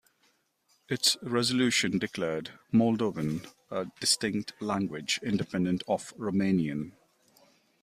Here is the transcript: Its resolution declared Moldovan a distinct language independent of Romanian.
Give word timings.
Its 0.89 1.15
resolution 1.21 1.99
declared 1.99 2.57
Moldovan 2.73 3.45
a 3.69 3.85
distinct 3.99 4.59
language 4.59 5.19
independent 5.21 5.83
of 5.87 6.11
Romanian. 6.17 6.93